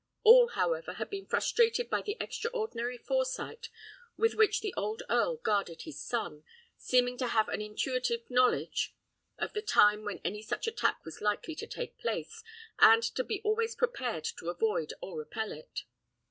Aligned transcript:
All, 0.23 0.47
however, 0.47 0.93
had 0.93 1.11
been 1.11 1.27
frustrated 1.27 1.87
by 1.87 2.01
the 2.01 2.17
extraordinary 2.19 2.97
foresight 2.97 3.69
with 4.17 4.33
which 4.33 4.61
the 4.61 4.73
old 4.75 5.03
earl 5.11 5.35
guarded 5.37 5.83
his 5.83 6.01
son, 6.01 6.43
seeming 6.75 7.19
to 7.19 7.27
have 7.27 7.47
an 7.49 7.61
intuitive 7.61 8.27
knowledge 8.27 8.95
of 9.37 9.53
the 9.53 9.61
time 9.61 10.03
when 10.03 10.17
any 10.25 10.41
such 10.41 10.65
attack 10.65 11.05
was 11.05 11.21
likely 11.21 11.53
to 11.53 11.67
take 11.67 11.99
place, 11.99 12.41
and 12.79 13.03
to 13.03 13.23
be 13.23 13.41
always 13.43 13.75
prepared 13.75 14.23
to 14.39 14.49
avoid 14.49 14.91
or 15.01 15.19
repel 15.19 15.51
it. 15.51 15.83